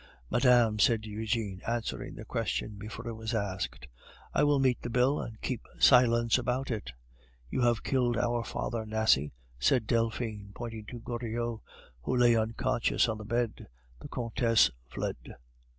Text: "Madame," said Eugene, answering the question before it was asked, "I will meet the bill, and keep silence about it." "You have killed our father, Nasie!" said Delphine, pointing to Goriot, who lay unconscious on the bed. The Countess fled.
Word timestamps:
"Madame," 0.31 0.79
said 0.79 1.05
Eugene, 1.05 1.61
answering 1.67 2.15
the 2.15 2.25
question 2.25 2.73
before 2.75 3.07
it 3.07 3.13
was 3.13 3.35
asked, 3.35 3.87
"I 4.33 4.43
will 4.43 4.57
meet 4.57 4.81
the 4.81 4.89
bill, 4.89 5.21
and 5.21 5.39
keep 5.43 5.61
silence 5.77 6.39
about 6.39 6.71
it." 6.71 6.91
"You 7.51 7.61
have 7.61 7.83
killed 7.83 8.17
our 8.17 8.43
father, 8.43 8.83
Nasie!" 8.83 9.31
said 9.59 9.85
Delphine, 9.85 10.53
pointing 10.55 10.85
to 10.87 11.01
Goriot, 11.01 11.59
who 12.01 12.17
lay 12.17 12.35
unconscious 12.35 13.07
on 13.07 13.19
the 13.19 13.25
bed. 13.25 13.67
The 13.99 14.07
Countess 14.09 14.71
fled. 14.89 15.17